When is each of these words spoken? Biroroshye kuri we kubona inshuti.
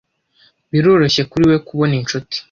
Biroroshye 0.71 1.21
kuri 1.31 1.43
we 1.49 1.57
kubona 1.67 1.93
inshuti. 2.01 2.35